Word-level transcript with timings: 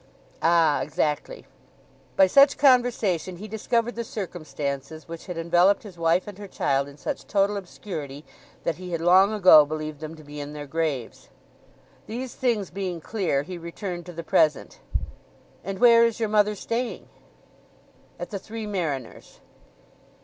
"Ah; 0.41 0.81
exactly." 0.81 1.45
By 2.15 2.25
such 2.25 2.57
conversation 2.57 3.35
he 3.37 3.47
discovered 3.47 3.93
the 3.93 4.03
circumstances 4.03 5.07
which 5.07 5.27
had 5.27 5.37
enveloped 5.37 5.83
his 5.83 5.95
wife 5.95 6.25
and 6.25 6.39
her 6.39 6.47
child 6.47 6.87
in 6.87 6.97
such 6.97 7.27
total 7.27 7.55
obscurity 7.55 8.25
that 8.63 8.77
he 8.77 8.93
had 8.93 8.99
long 9.01 9.31
ago 9.31 9.63
believed 9.63 9.99
them 9.99 10.15
to 10.15 10.23
be 10.23 10.39
in 10.39 10.53
their 10.53 10.65
graves. 10.65 11.29
These 12.07 12.33
things 12.33 12.71
being 12.71 12.99
clear, 12.99 13.43
he 13.43 13.59
returned 13.59 14.07
to 14.07 14.13
the 14.13 14.23
present. 14.23 14.79
"And 15.63 15.77
where 15.77 16.03
is 16.03 16.19
your 16.19 16.29
mother 16.29 16.55
staying?" 16.55 17.07
"At 18.17 18.31
the 18.31 18.39
Three 18.39 18.65
Mariners." 18.65 19.39